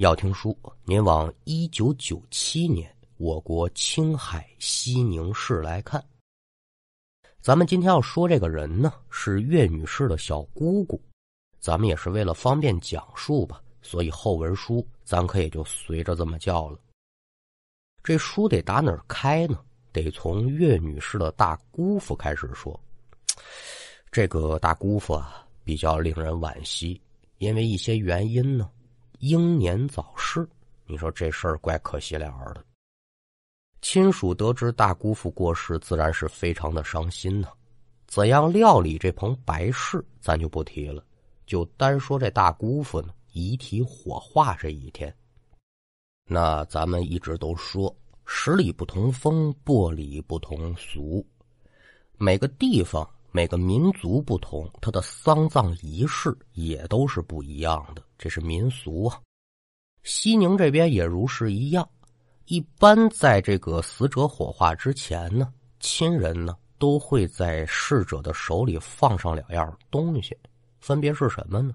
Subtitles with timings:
[0.00, 6.02] 要听书，您往一九九七年我国青海西宁市来看。
[7.42, 10.98] 咱们今天要说这个人呢，是岳女士的小姑姑。
[11.58, 16.78] 咱们也是为了方便讲述吧，所以后文书咱可也就随着这么叫了。
[18.02, 19.60] 这书得打哪儿开呢？
[19.92, 22.80] 得从岳女士的大姑父开始说。
[24.10, 26.98] 这个大姑父啊，比较令人惋惜，
[27.36, 28.70] 因为一些原因呢。
[29.20, 30.48] 英年早逝，
[30.86, 32.64] 你说这事儿怪可惜了的。
[33.82, 37.48] 亲属得知大姑父过世，自然是非常的伤心呢。
[38.06, 41.04] 怎样料理这棚白事，咱就不提了，
[41.46, 45.14] 就单说这大姑父呢，遗体火化这一天。
[46.24, 51.22] 那咱们一直都说，十里不同风，百里不同俗，
[52.16, 53.06] 每个地方。
[53.32, 59.20] 每个民族不同，他的丧葬仪式也都是不一样的，这是民俗啊。
[60.02, 61.88] 西宁这边也如是一样。
[62.46, 70.36] 一般在这个死者火化之前呢，亲人呢都会在逝者的手里放上两样东西，
[70.80, 71.72] 分别是什么呢？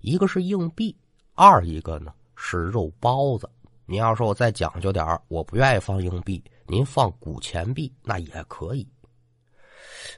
[0.00, 0.96] 一个是硬币，
[1.34, 3.50] 二一个呢是肉包子。
[3.86, 8.86] 你要说我再讲究点我不愿意放硬币，您放古钱币那也可以。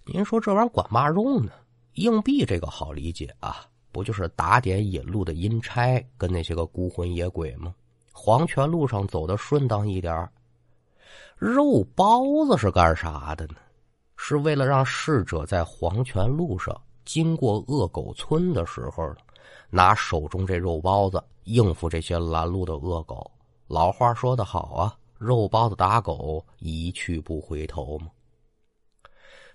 [0.04, 1.52] 您说这玩意儿管嘛用呢？
[1.94, 7.74] 硬币这个好理解啊，不就是打点引路的阴差跟那些个孤魂野鬼吗？
[8.12, 10.28] 黄泉路上走的顺当一点
[11.38, 13.54] 肉包子是干啥的呢？
[14.16, 19.14] 是为了让逝者在黄泉路上经过恶狗村的时候，
[19.70, 23.30] 拿手中这肉包子应付这些拦路的恶狗。
[23.68, 28.08] 老话说得好啊，肉包子打狗，一去不回头嘛。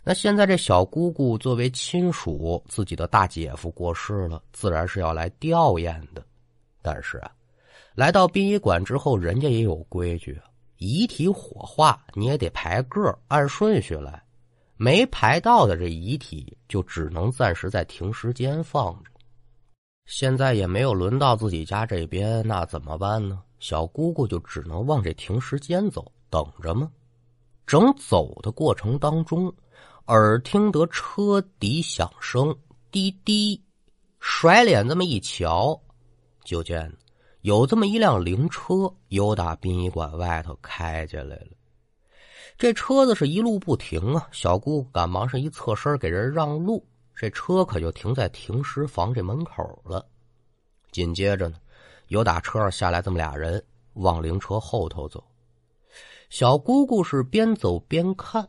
[0.04, 6.26] 那现在这小姑姑作为亲属，自己的大姐夫过世了，自然是要来吊唁的。
[6.82, 7.32] 但是啊，
[7.94, 10.42] 来到殡仪馆之后，人家也有规矩，
[10.78, 14.23] 遗体火化你也得排个按顺序来，
[14.76, 19.11] 没排到的这遗体就只能暂时在停尸间放着。
[20.08, 23.40] 现在也没有轮到自己家这边，那怎么办呢？
[23.60, 26.90] 小姑姑就只能往这停尸间走，等着吗？
[27.67, 29.54] 整走的过程当中。
[30.08, 32.54] 耳听得车底响声，
[32.89, 33.62] 滴滴，
[34.20, 35.80] 甩脸这么一瞧，
[36.44, 36.92] 就见
[37.42, 41.48] 有这么一辆灵车由打殡仪馆外头开进来了。
[42.58, 46.86] 这车子是一路不停啊，小姑赶忙是一侧身给人让路，
[47.16, 50.06] 这车可就停在停尸房这门口了。
[50.92, 51.58] 紧接着呢，
[52.08, 53.64] 有打车上下来这么俩人
[53.94, 55.23] 往灵车后头走，
[56.30, 58.48] 小姑姑是边走边看。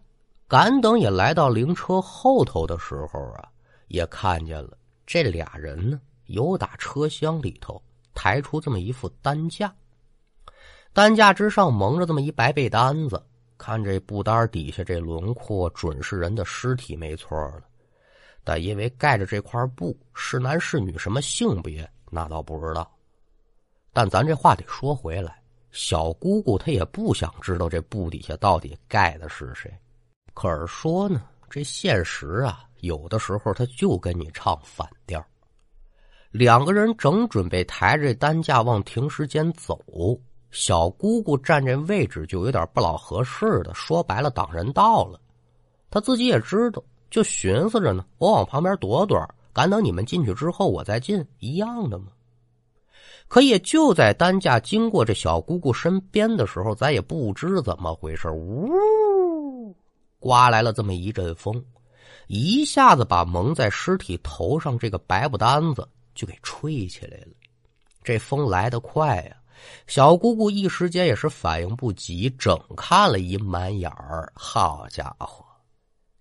[0.53, 3.49] 赶等也来到灵车后头的时候啊，
[3.89, 4.77] 也看见了
[5.07, 7.83] 这俩人呢，由打车厢里头
[8.13, 9.75] 抬出这么一副担架，
[10.93, 13.25] 担架之上蒙着这么一白被单子，
[13.57, 17.62] 看这布单底下这轮廓准是人的尸体没错了，
[18.45, 22.95] 但因为盖着这块布是男是女什么性别那倒不知道，
[23.91, 29.73] 但咱这话得说回来，小姑姑她也不想知道这布底下到底盖的是谁。
[30.34, 35.25] 可是说呢，这现实啊，有的时候他就跟你唱反调。
[36.31, 39.78] 两个人正准备抬着担架往停尸间走，
[40.50, 45.20] 小姑姑站这位置就有点不老合适的，说白了挡人道了。
[45.91, 49.19] 他自己也知道，就寻思着呢，我往旁边躲躲，
[49.53, 52.06] 赶等你们进去之后我再进，一样的嘛。
[53.28, 58.70] 可也就在担架经过这小姑姑身边的时候，咱也不知怎么回事，呜。
[60.22, 61.60] 刮来了这么一阵风，
[62.28, 67.33] 一下子把蒙在尸体头上这个白布单子就给吹起来了。
[68.05, 69.37] 这风来得快呀，
[69.88, 74.32] 小姑姑一时间也是反应不及，整看了一满眼儿。
[74.37, 75.44] 好家伙，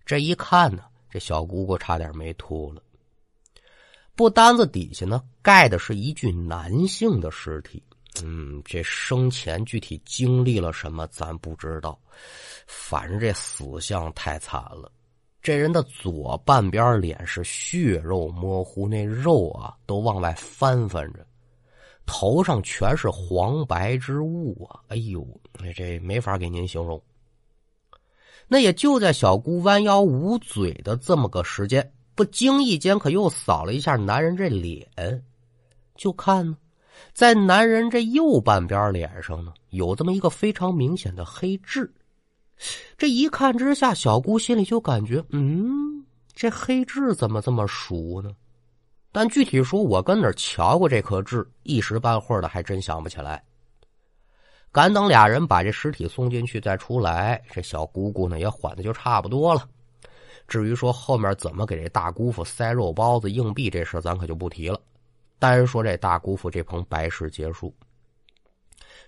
[0.04, 2.82] 这一看呢，这小姑姑差点没吐了。
[4.16, 7.80] 布单子底下呢，盖的是一具男性的尸体。
[8.22, 11.98] 嗯，这生前具体经历了什么，咱不知道。
[12.66, 14.90] 反正这死相太惨了。
[15.40, 21.26] 这人的左半边脸是血肉模糊，那肉啊都往外翻翻着，
[22.06, 24.80] 头上全是黄白之物啊！
[24.88, 25.26] 哎呦，
[25.74, 27.02] 这没法给您形容。
[28.46, 35.24] 那也就在小姑弯腰捂嘴的这么个时间，不经意间可又扫了一下男人这脸，
[35.96, 36.56] 就看呢。
[37.12, 41.92] 在男人这右半边脸上呢，有这么一个非常明显的黑痣。
[42.96, 48.30] 这一看之下，小姑心里就感觉，嗯，这黑痣怎么这么熟呢？
[49.10, 53.42] 但具体说，我跟哪瞧过这颗痣，一时半会儿的还真想不起来。
[54.70, 59.68] 赶等俩人把这尸体送进去再出来，这小姑姑呢也缓的就差不多了。
[60.48, 64.80] 至于说后面怎么给这大姑父塞肉包子、硬币这事咱可就不提了。
[65.42, 67.74] 单说这大姑父这棚白事结束，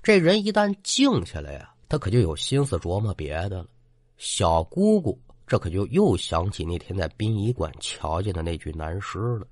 [0.02, 3.66] 这人一旦静下来呀，他可就有心思琢磨别的了。
[4.16, 5.16] 小姑姑
[5.46, 9.46] 这可就又想起那天在殡仪馆瞧见的那具男尸了。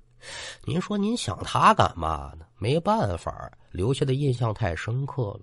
[0.65, 2.45] 您说您想他干嘛呢？
[2.57, 5.39] 没办法，留下的印象太深刻了。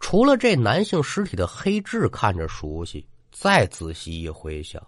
[0.00, 4.84] 除了这男性尸体的黑痣看着熟悉，再仔细一回想，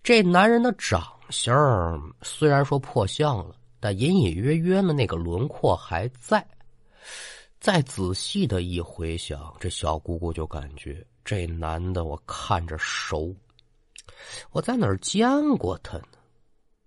[0.00, 6.42] 这男人的长相虽然说破相了，但隐隐约约的那个轮廓还在。
[7.60, 13.36] 再仔细的一回想，这小姑姑就感觉这男的我看着熟，
[14.52, 15.28] 我在哪儿见
[15.58, 16.18] 过他呢？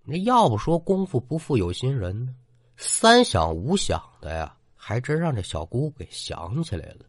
[0.02, 2.34] 那要不说功夫不负有心人呢，
[2.76, 7.06] 三想五想的呀，还真让这小姑给想起来了。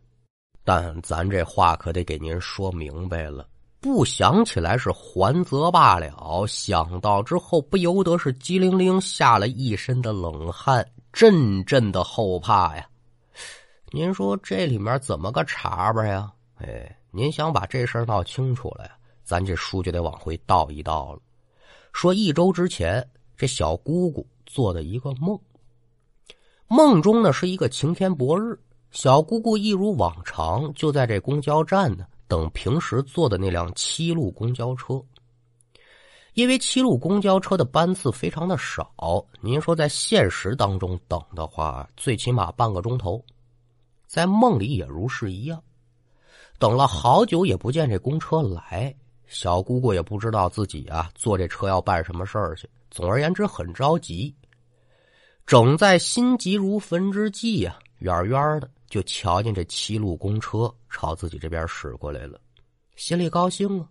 [0.64, 3.50] 但咱这话可得给您说明白了，
[3.82, 12.86] 不想起来是还则罢了，想到之后不由得是机灵灵下了一身的冷汗，阵阵的后怕呀。
[13.92, 16.30] 您说这里面怎么个茬吧呀？
[16.56, 18.92] 哎，您想把这事儿闹清楚了呀，
[19.24, 21.20] 咱这书就得往回倒一倒了。
[21.94, 25.40] 说一周之前，这小姑姑做的一个梦。
[26.68, 28.60] 梦中呢是一个晴天薄日，
[28.92, 35.04] 小姑姑一如往常就在这公交站呢等平时坐的那辆七路公交车。
[36.36, 38.94] 因为七路公交车的班次非常的少，
[39.42, 43.22] 您说在现实当中等的话，最起码半个钟头，
[44.08, 45.62] 在梦里也如是一样，
[46.58, 48.96] 等了好久也不见这公车来。
[49.28, 52.70] 小姑姑也不知道自己啊坐这车要办什么事儿去。
[52.90, 54.34] 总而言之，很着急。
[55.46, 62.40] 正在心急如焚之际呀，远远的就瞧见这七路公车朝自己这边驶过来了，
[62.96, 63.88] 心里高兴啊。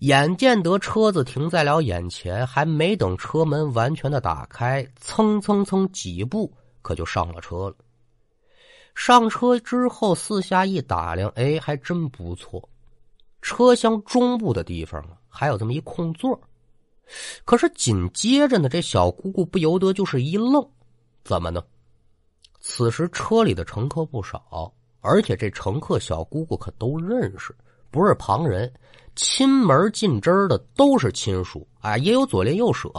[0.00, 6.50] 眼见得车子停在了眼前，还没等车门完全的打开，蹭蹭蹭几步，
[6.80, 7.76] 可就上了车了。
[8.94, 12.66] 上车之后，四下一打量，哎，还真不错。
[13.42, 16.38] 车厢中部的地方啊，还有这么一空座
[17.44, 20.66] 可是紧接着呢，这小姑姑不由得就是一愣，
[21.24, 21.62] 怎么呢？
[22.60, 27.54] 此时车里的乘客不少，而且这乘客小姑姑可都认识，
[27.90, 28.72] 不是旁人，
[29.16, 32.90] 亲门近支的都是亲属啊，也有左邻右舍。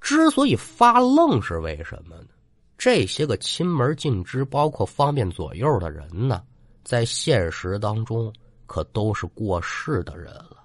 [0.00, 2.28] 之所以发愣是为什么呢？
[2.76, 6.42] 这些个亲门近支，包括方便左右的人呢，
[6.84, 8.32] 在现实当中。
[8.64, 10.56] 可都是过世的人了，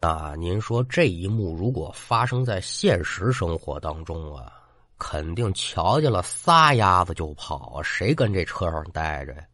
[0.00, 4.52] 那您说这一幕如果发生在现实生活当中啊，
[4.98, 9.44] 肯定瞧见了撒丫子就跑，谁跟这车上待着呀？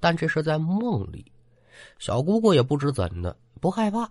[0.00, 1.24] 但这是在梦里，
[1.98, 4.10] 小姑姑也不知怎的不害怕，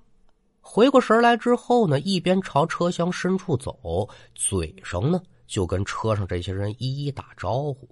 [0.62, 7.88] 回过神来之后呢，一边朝车厢深处走，嘴上呢就跟车上这些人一一打招呼。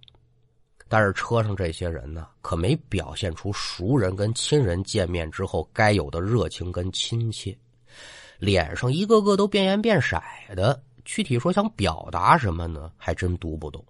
[0.87, 7.57] 但是车上这些人呢，可没表现出熟人跟亲人见面之后该有的热情跟亲切，
[8.39, 10.19] 脸上一个个都变颜变色
[10.55, 10.81] 的。
[11.13, 13.85] 具体说想表达什么呢，还真读不懂。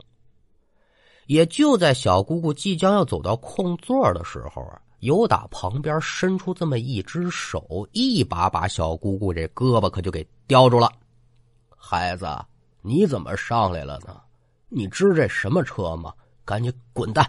[1.27, 10.91] 也就在小姑姑即将要走到空座的时候啊，有打旁边伸出这么一只手，一把把小姑姑这胳膊可就给叼住了。
[11.77, 12.25] 孩子，
[12.81, 14.19] 你怎么上来了呢？
[14.67, 16.11] 你知这什么车吗？
[16.43, 17.23] 赶紧滚蛋！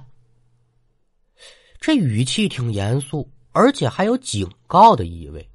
[1.79, 5.47] 这语气挺严肃，而且还有警告的意味。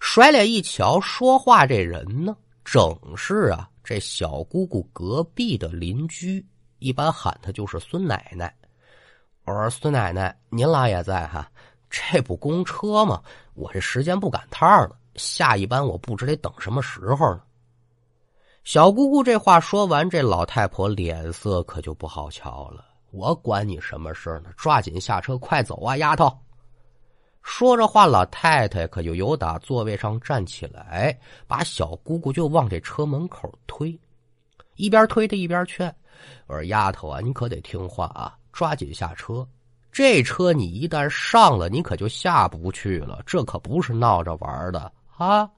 [0.00, 6.44] 甩脸一瞧，说话这人呢，正是啊，这小姑姑隔壁的邻居，
[6.78, 8.52] 一般喊她就是孙奶奶。
[9.44, 11.46] 我说：“孙奶奶，您老也在哈？
[11.90, 13.22] 这不公车吗？
[13.52, 17.42] 我这时间不赶趟了，下一班我不知得等什么时候呢。”
[18.64, 22.86] 小姑姑这话说完，这老太婆脸色可就不好瞧了。
[23.10, 24.50] 我管你什么事呢？
[24.56, 26.34] 抓紧下车，快走啊，丫头！
[27.46, 33.96] 说着话，老太太可就由打座位上站起来，把小姑姑就往这车门口推，
[34.76, 35.94] 一边推她一边劝
[36.48, 39.46] ：“我说丫头啊，你可得听话啊，抓紧下车。
[39.92, 43.22] 这车你一旦上了，你可就下不去了。
[43.26, 45.48] 这可不是闹着玩的啊！”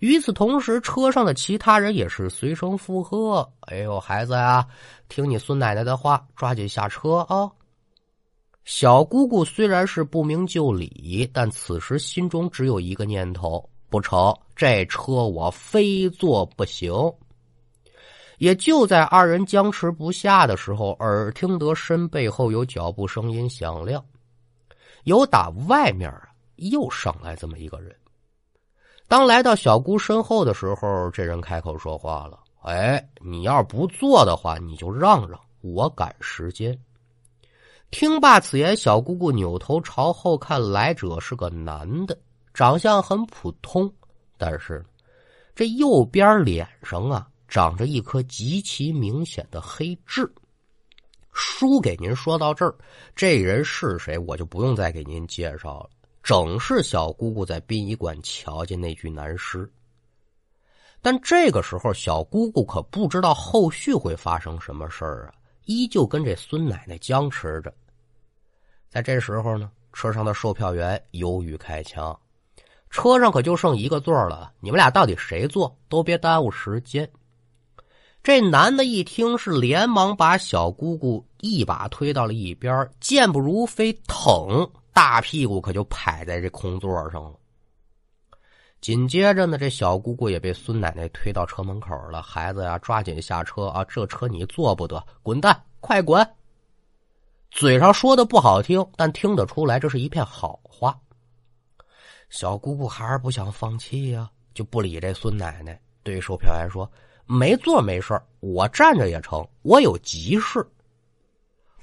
[0.00, 4.66] 与此同时，车上的其他人也是随声附和：“哎呦，孩子呀，
[5.10, 7.52] 听你孙奶奶的话，抓紧下车啊！”
[8.70, 16.92] 小姑姑虽然是不明就里，但此时心中只有一个念头：不成，这车我非坐不行。
[18.36, 24.04] 也就在二人僵持不下的时候，耳听得身背后有脚步声音响亮，
[25.04, 27.96] 有打外面啊又上来这么一个人。
[29.08, 36.78] 当来到小姑身后的时候，这人开口说话了：“哎，你要不坐的话，你就让让，我赶时间。”
[37.90, 42.18] 听罢此言，小姑姑扭头朝后看，来者是个男的，
[42.52, 43.92] 长相很普通，
[44.36, 44.84] 但是
[45.54, 47.28] 这右边脸上啊。
[47.50, 50.30] 长着一颗极其明显的黑痣。
[51.32, 52.74] 书给您说到这儿，
[53.16, 55.88] 这人是谁，我就不用再给您介绍了。
[56.22, 59.66] 正是小姑姑在殡仪馆瞧见那具男尸。
[61.00, 65.32] 但这个时候，小姑姑可不知道后续会发生什么事儿啊，
[65.68, 67.72] 依旧跟这孙奶奶僵持着。
[68.88, 72.18] 在这时候呢，车上的售票员犹豫开枪，
[72.88, 75.78] 车上可就剩一个座了，你们俩到底谁坐？
[75.86, 77.06] 都别耽误时间。
[78.22, 87.34] 这男的一听是，连忙把小姑姑一把推到了一边，健步如飞，腾，大屁股可就拍在这空座上了。
[88.80, 92.22] 紧接着呢，这小姑姑也被孙奶奶推到车门口了。
[92.22, 93.84] 孩子呀，抓紧下车啊！
[93.84, 96.26] 这车你坐不得，滚蛋，快滚！
[97.50, 100.96] 嘴上说的不好听，但听得出来这是一片好话。
[102.30, 106.90] 小姑姑还是不想放弃呀，就不理这孙奶奶，对售票员说。
[107.30, 109.46] 没座没事我站着也成。
[109.60, 110.66] 我有急事。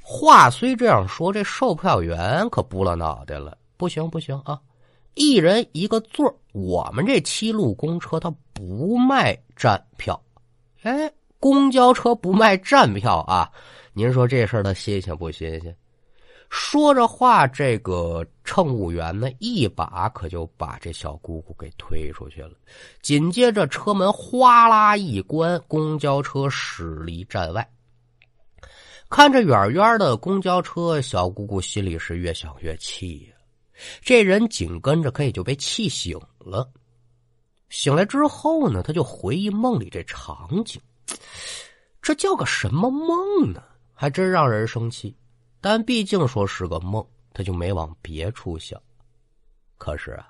[0.02, 3.56] 话虽这样说，这售票员可不了脑袋了。
[3.78, 4.60] 不行不行啊！
[5.16, 10.22] 一人一个座我们这七路公车它不卖站票。
[10.84, 13.50] 哎，公交车不卖站票啊？
[13.94, 15.76] 您说这事儿它新鲜不新鲜？
[16.50, 22.52] 说着话，这个乘务员呢，一把可就把这小姑姑给推出去了。
[23.02, 27.68] 紧接着，车门哗啦一关，公交车驶离站外。
[29.10, 33.35] 看着远远的公交车，小姑姑心里是越想越气呀。
[34.02, 36.70] 这人紧跟着可也就被气醒了。
[37.70, 40.82] 醒来之后呢，他就回忆梦里这场景，
[42.02, 43.62] 这叫个什么梦呢？
[43.94, 45.16] 还真让人生气。
[45.60, 48.80] 但毕竟说是个梦，他就没往别处想。
[49.78, 50.30] 可是啊，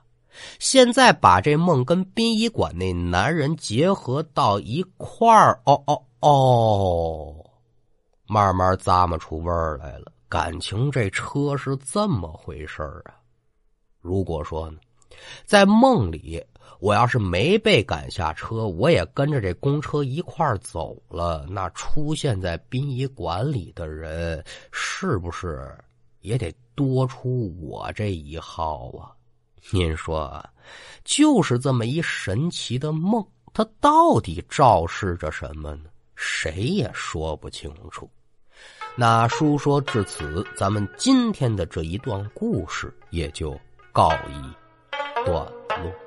[0.59, 7.51] 现在把这梦跟殡仪馆那男人结合到一块儿，哦哦哦，
[8.27, 10.11] 慢慢咂摸出味儿来了。
[10.29, 13.19] 感情这车是这么回事儿啊？
[14.05, 14.77] 如果说呢，
[15.45, 16.43] 在梦里。
[16.81, 24.43] 我要是没被赶下车，我也跟着这公车一块走了，那出现在殡仪馆里的人，
[24.73, 25.73] 是不是
[26.19, 29.15] 也得多出我这一号啊？
[29.71, 30.43] 您说，
[31.05, 35.85] 就是这么一神奇的梦，它到底昭示着什么呢？
[36.13, 38.07] 谁也说不清楚。
[38.97, 43.57] 那书说至此，咱们今天的这一段故事也就
[43.95, 46.04] 告一段落。